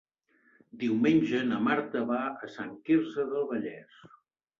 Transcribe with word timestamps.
Diumenge 0.83 1.41
na 1.49 1.59
Marta 1.65 2.01
va 2.13 2.21
a 2.47 2.49
Sant 2.55 2.73
Quirze 2.89 3.27
del 3.35 3.45
Vallès. 3.53 4.01